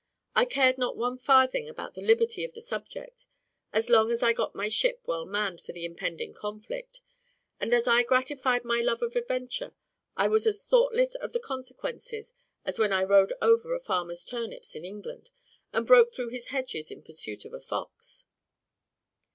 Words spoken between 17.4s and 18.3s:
of a fox.